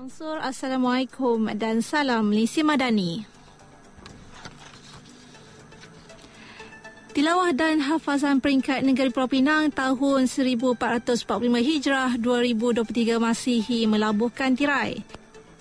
Mansur, 0.00 0.40
Assalamualaikum 0.40 1.52
dan 1.60 1.84
salam 1.84 2.32
Malaysia 2.32 2.64
Madani. 2.64 3.20
Tilawah 7.12 7.52
dan 7.52 7.84
hafazan 7.84 8.40
peringkat 8.40 8.80
negeri 8.80 9.12
Pulau 9.12 9.28
Pinang 9.28 9.68
tahun 9.68 10.24
1445 10.24 11.20
Hijrah 11.60 12.16
2023 12.16 13.20
Masihi 13.20 13.84
melabuhkan 13.84 14.56
tirai. 14.56 15.04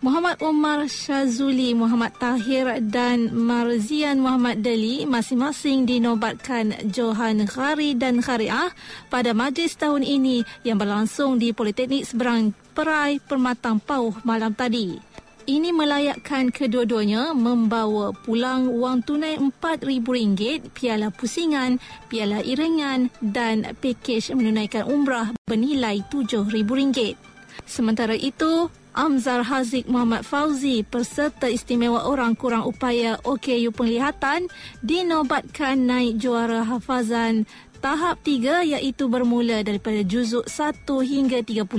Muhammad 0.00 0.40
Omar 0.40 0.88
Shazuli 0.88 1.76
Muhammad 1.76 2.16
Tahir 2.16 2.80
dan 2.88 3.36
Marzian 3.36 4.24
Muhammad 4.24 4.64
Deli 4.64 5.04
masing-masing 5.04 5.84
dinobatkan 5.84 6.72
Johan 6.88 7.44
Khari 7.44 7.92
dan 7.92 8.24
Khariah 8.24 8.72
pada 9.12 9.36
majlis 9.36 9.76
tahun 9.76 10.00
ini 10.00 10.40
yang 10.64 10.80
berlangsung 10.80 11.36
di 11.36 11.52
Politeknik 11.52 12.08
Seberang 12.08 12.56
Perai 12.72 13.20
Permatang 13.20 13.76
Pauh 13.76 14.16
malam 14.24 14.56
tadi. 14.56 14.96
Ini 15.44 15.68
melayakkan 15.68 16.48
kedua-duanya 16.48 17.36
membawa 17.36 18.16
pulang 18.24 18.72
wang 18.72 19.04
tunai 19.04 19.36
RM4,000, 19.36 20.72
piala 20.72 21.12
pusingan, 21.12 21.76
piala 22.08 22.40
iringan 22.40 23.12
dan 23.20 23.68
pakej 23.76 24.32
menunaikan 24.32 24.88
umrah 24.88 25.36
bernilai 25.44 26.00
RM7,000. 26.08 27.20
Sementara 27.68 28.16
itu, 28.16 28.72
Amzar 28.90 29.46
Haziq 29.46 29.86
Muhammad 29.86 30.26
Fauzi, 30.26 30.82
peserta 30.82 31.46
istimewa 31.46 32.10
orang 32.10 32.34
kurang 32.34 32.66
upaya 32.66 33.22
OKU 33.22 33.70
Penglihatan, 33.70 34.50
dinobatkan 34.82 35.78
naik 35.78 36.18
juara 36.18 36.66
hafazan 36.66 37.46
tahap 37.78 38.18
3 38.26 38.66
iaitu 38.76 39.06
bermula 39.06 39.62
daripada 39.62 40.02
juzuk 40.02 40.50
1 40.50 40.82
hingga 41.06 41.38
30 41.40 41.70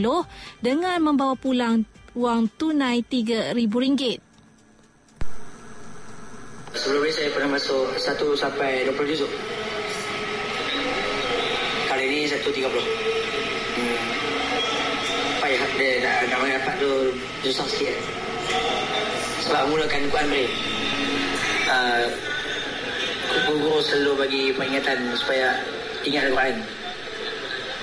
dengan 0.64 0.98
membawa 1.04 1.36
pulang 1.36 1.84
wang 2.16 2.48
tunai 2.56 3.04
RM3,000. 3.04 4.24
Sebelum 6.72 7.04
ini 7.04 7.12
saya 7.12 7.28
pernah 7.36 7.60
masuk 7.60 7.92
1 8.00 8.40
sampai 8.40 8.88
20 8.88 9.12
juzuk. 9.12 9.32
Kali 11.92 12.08
ini 12.08 12.24
1.30 12.24 14.31
payah 15.52 15.68
dia 15.76 15.92
nak, 16.00 16.32
nak 16.32 16.48
dapat 16.64 16.76
tu 16.80 16.92
susah 17.44 17.68
sikit. 17.68 17.98
Sebab 19.44 19.68
mulakan 19.68 20.08
Quran 20.08 20.28
Beri 20.32 20.48
uh, 21.68 22.08
guru 23.52 23.84
selalu 23.84 24.12
bagi 24.16 24.44
peringatan 24.56 25.12
supaya 25.20 25.60
ingat 26.08 26.32
Al-Quran 26.32 26.56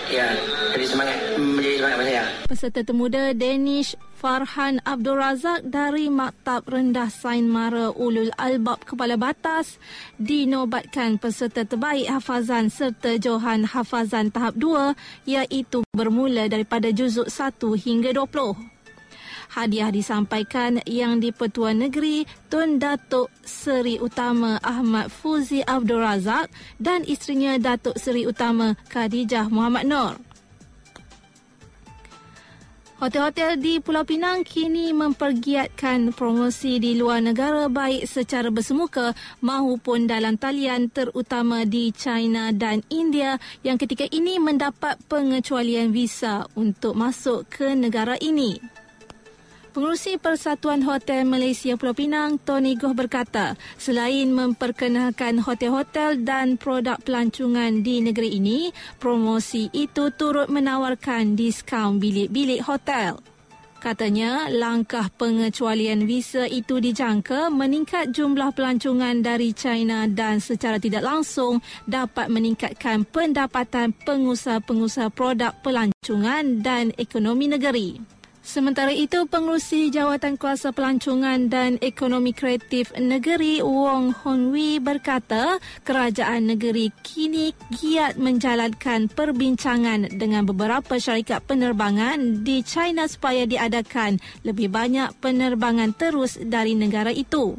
Ya, 0.09 0.33
jadi 0.73 0.89
semangat 0.89 1.21
menjadi 1.37 1.85
semangat 1.85 1.99
saya. 2.01 2.25
Peserta 2.49 2.81
termuda 2.81 3.37
Danish 3.37 3.93
Farhan 4.17 4.81
Abdul 4.89 5.21
Razak 5.21 5.69
dari 5.69 6.09
Maktab 6.09 6.65
Rendah 6.65 7.13
Sain 7.13 7.45
Mara 7.45 7.93
Ulul 7.93 8.33
Albab 8.41 8.89
Kepala 8.89 9.21
Batas 9.21 9.77
dinobatkan 10.17 11.21
peserta 11.21 11.69
terbaik 11.69 12.09
hafazan 12.09 12.73
serta 12.73 13.21
Johan 13.21 13.69
hafazan 13.69 14.33
tahap 14.33 14.57
2 14.57 14.97
iaitu 15.29 15.85
bermula 15.93 16.49
daripada 16.49 16.89
juzuk 16.89 17.29
1 17.29 17.77
hingga 17.77 18.17
20. 18.17 18.78
Hadiah 19.49 19.89
disampaikan 19.89 20.85
yang 20.85 21.25
di-Pertuan 21.25 21.81
Negeri 21.81 22.29
Tun 22.53 22.77
Datuk 22.77 23.33
Seri 23.41 23.97
Utama 23.97 24.61
Ahmad 24.61 25.09
Fuzi 25.09 25.65
Abdul 25.65 26.05
Razak 26.05 26.53
dan 26.77 27.01
isterinya 27.09 27.57
Datuk 27.57 27.97
Seri 27.97 28.29
Utama 28.29 28.77
Khadijah 28.93 29.49
Muhammad 29.49 29.89
Nur. 29.89 30.15
Hotel-hotel 32.99 33.63
di 33.63 33.79
Pulau 33.79 34.03
Pinang 34.03 34.43
kini 34.43 34.91
mempergiatkan 34.91 36.11
promosi 36.11 36.83
di 36.83 36.99
luar 36.99 37.23
negara 37.23 37.71
baik 37.71 38.11
secara 38.11 38.51
bersemuka 38.51 39.15
maupun 39.39 40.11
dalam 40.11 40.35
talian 40.35 40.91
terutama 40.91 41.63
di 41.63 41.95
China 41.95 42.51
dan 42.51 42.83
India 42.91 43.39
yang 43.63 43.79
ketika 43.79 44.03
ini 44.11 44.43
mendapat 44.43 44.99
pengecualian 45.07 45.95
visa 45.95 46.51
untuk 46.59 46.99
masuk 46.99 47.47
ke 47.47 47.71
negara 47.79 48.19
ini. 48.19 48.78
Pengurusi 49.79 50.19
Persatuan 50.19 50.83
Hotel 50.83 51.23
Malaysia 51.23 51.79
Pulau 51.79 51.95
Pinang, 51.95 52.35
Tony 52.43 52.75
Goh 52.75 52.99
berkata, 52.99 53.55
selain 53.79 54.27
memperkenalkan 54.27 55.39
hotel-hotel 55.39 56.19
dan 56.27 56.59
produk 56.59 56.99
pelancongan 56.99 57.87
di 57.87 58.03
negeri 58.03 58.43
ini, 58.43 58.75
promosi 58.99 59.71
itu 59.71 60.11
turut 60.19 60.51
menawarkan 60.51 61.39
diskaun 61.39 62.03
bilik-bilik 62.03 62.59
hotel. 62.67 63.23
Katanya, 63.79 64.51
langkah 64.51 65.15
pengecualian 65.15 66.11
visa 66.11 66.51
itu 66.51 66.83
dijangka 66.83 67.47
meningkat 67.47 68.11
jumlah 68.11 68.51
pelancongan 68.59 69.23
dari 69.23 69.55
China 69.55 70.11
dan 70.11 70.43
secara 70.43 70.83
tidak 70.83 71.07
langsung 71.07 71.63
dapat 71.87 72.27
meningkatkan 72.27 73.07
pendapatan 73.07 73.95
pengusaha-pengusaha 73.95 75.15
produk 75.15 75.55
pelancongan 75.63 76.67
dan 76.67 76.91
ekonomi 76.99 77.47
negeri. 77.47 78.18
Sementara 78.49 78.89
itu, 78.97 79.29
pengurusi 79.29 79.93
Jawatan 79.93 80.41
Kuasa 80.41 80.73
Pelancongan 80.73 81.53
dan 81.53 81.77
Ekonomi 81.85 82.33
Kreatif 82.33 82.97
Negeri 82.97 83.61
Wong 83.61 84.17
Hon 84.25 84.57
Wee 84.57 84.81
berkata 84.81 85.61
kerajaan 85.85 86.57
negeri 86.57 86.89
kini 87.05 87.53
giat 87.77 88.17
menjalankan 88.17 89.13
perbincangan 89.13 90.17
dengan 90.17 90.49
beberapa 90.49 90.97
syarikat 90.97 91.45
penerbangan 91.45 92.41
di 92.41 92.65
China 92.65 93.05
supaya 93.05 93.45
diadakan 93.45 94.17
lebih 94.49 94.73
banyak 94.73 95.13
penerbangan 95.21 95.93
terus 95.93 96.41
dari 96.41 96.73
negara 96.73 97.13
itu. 97.13 97.53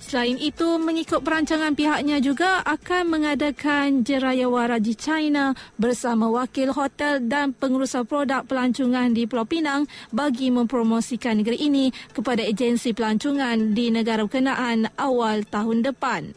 Selain 0.00 0.40
itu, 0.40 0.80
mengikut 0.80 1.20
perancangan 1.20 1.76
pihaknya 1.76 2.24
juga 2.24 2.64
akan 2.64 3.20
mengadakan 3.20 4.00
jerayawara 4.00 4.80
di 4.80 4.96
China 4.96 5.52
bersama 5.76 6.24
wakil 6.32 6.72
hotel 6.72 7.20
dan 7.28 7.52
pengurusan 7.52 8.08
produk 8.08 8.40
pelancongan 8.48 9.12
di 9.12 9.28
Pulau 9.28 9.44
Pinang 9.44 9.84
bagi 10.08 10.48
mempromosikan 10.48 11.44
negeri 11.44 11.68
ini 11.68 11.92
kepada 12.16 12.40
agensi 12.40 12.96
pelancongan 12.96 13.76
di 13.76 13.92
negara 13.92 14.24
berkenaan 14.24 14.88
awal 14.96 15.44
tahun 15.44 15.84
depan. 15.84 16.32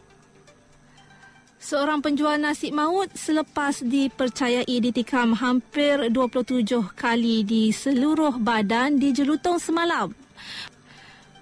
Seorang 1.64 2.04
penjual 2.04 2.36
nasi 2.44 2.76
maut 2.76 3.08
selepas 3.16 3.80
dipercayai 3.80 4.76
ditikam 4.84 5.32
hampir 5.32 6.12
27 6.12 6.68
kali 6.92 7.48
di 7.48 7.72
seluruh 7.72 8.36
badan 8.36 9.00
di 9.00 9.16
jelutong 9.16 9.56
semalam. 9.56 10.12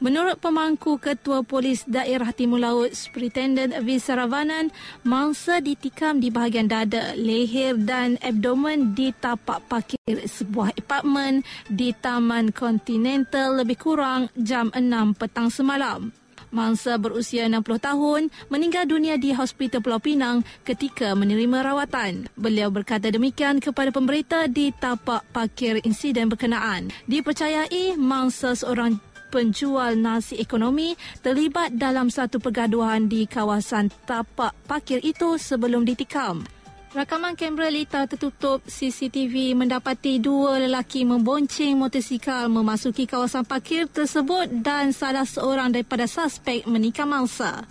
Menurut 0.02 0.42
pemangku 0.42 0.98
Ketua 0.98 1.46
Polis 1.46 1.86
Daerah 1.86 2.34
Timur 2.34 2.58
Laut, 2.58 2.90
Superintendent 2.90 3.70
V. 3.86 4.02
Saravanan, 4.02 4.74
mangsa 5.06 5.62
ditikam 5.62 6.18
di 6.18 6.34
bahagian 6.34 6.66
dada, 6.66 7.14
leher 7.14 7.78
dan 7.78 8.18
abdomen 8.18 8.98
di 8.98 9.14
tapak 9.14 9.62
parkir 9.70 10.26
sebuah 10.26 10.74
apartmen 10.74 11.46
di 11.70 11.94
Taman 11.94 12.50
Continental 12.50 13.62
lebih 13.62 13.78
kurang 13.78 14.34
jam 14.34 14.74
6 14.74 14.82
petang 15.22 15.54
semalam. 15.54 16.10
Mangsa 16.50 16.98
berusia 16.98 17.46
60 17.46 17.62
tahun 17.80 18.22
meninggal 18.50 18.90
dunia 18.90 19.22
di 19.22 19.32
Hospital 19.38 19.86
Pulau 19.86 20.02
Pinang 20.02 20.42
ketika 20.66 21.14
menerima 21.14 21.62
rawatan. 21.62 22.26
Beliau 22.36 22.74
berkata 22.74 23.08
demikian 23.08 23.62
kepada 23.62 23.94
pemberita 23.94 24.50
di 24.50 24.74
tapak 24.74 25.30
parkir 25.30 25.78
insiden 25.86 26.28
berkenaan. 26.28 26.90
Dipercayai 27.06 27.96
mangsa 27.96 28.58
seorang 28.58 29.11
penjual 29.32 29.96
nasi 29.96 30.36
ekonomi 30.44 31.00
terlibat 31.24 31.80
dalam 31.80 32.12
satu 32.12 32.44
pergaduhan 32.44 33.08
di 33.08 33.24
kawasan 33.24 33.88
tapak 34.04 34.52
parkir 34.68 35.00
itu 35.00 35.40
sebelum 35.40 35.88
ditikam. 35.88 36.44
Rakaman 36.92 37.40
kamera 37.40 37.72
lita 37.72 38.04
tertutup 38.04 38.68
CCTV 38.68 39.56
mendapati 39.56 40.20
dua 40.20 40.60
lelaki 40.60 41.08
membonceng 41.08 41.80
motosikal 41.80 42.52
memasuki 42.52 43.08
kawasan 43.08 43.48
parkir 43.48 43.88
tersebut 43.88 44.52
dan 44.60 44.92
salah 44.92 45.24
seorang 45.24 45.72
daripada 45.72 46.04
suspek 46.04 46.68
menikam 46.68 47.16
mangsa. 47.16 47.64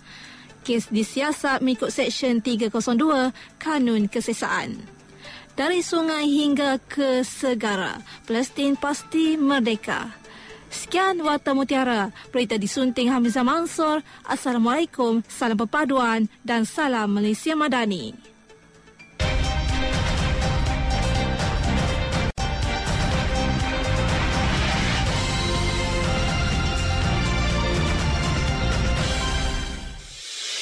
Kes 0.65 0.89
disiasat 0.89 1.61
mengikut 1.61 1.93
Seksyen 1.93 2.41
302 2.41 3.29
Kanun 3.61 4.09
Kesesaan. 4.09 4.81
Dari 5.53 5.85
sungai 5.85 6.25
hingga 6.25 6.81
ke 6.81 7.21
segara, 7.21 8.01
Palestin 8.25 8.73
pasti 8.73 9.37
merdeka. 9.37 10.20
Sekian 10.71 11.19
Warta 11.19 11.51
Mutiara. 11.51 12.15
Berita 12.31 12.55
disunting 12.55 13.11
Hamizah 13.11 13.43
Mansur. 13.43 13.99
Assalamualaikum, 14.23 15.19
salam 15.27 15.59
perpaduan 15.59 16.31
dan 16.47 16.63
salam 16.63 17.11
Malaysia 17.11 17.51
Madani. 17.53 18.15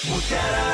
Mutiara 0.10 0.69